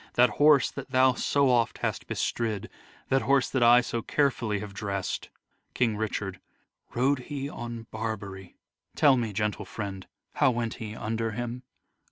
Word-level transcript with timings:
That 0.15 0.31
horse 0.41 0.71
that 0.71 0.89
thou 0.89 1.13
so 1.13 1.51
oft 1.51 1.77
hast 1.77 2.07
bestrid, 2.07 2.71
That 3.09 3.21
horse 3.21 3.51
that 3.51 3.61
I 3.61 3.81
so 3.81 4.01
carefully 4.01 4.57
have 4.57 4.73
dress 4.73 5.19
'd. 5.19 5.27
King 5.75 5.95
Richard: 5.95 6.39
Rode 6.95 7.19
he 7.19 7.47
on 7.47 7.85
Barbary? 7.91 8.55
Tell 8.95 9.15
me, 9.15 9.31
gentle 9.31 9.63
friend, 9.65 10.07
How 10.33 10.49
went 10.49 10.77
he 10.81 10.95
under 10.95 11.33
him 11.33 11.61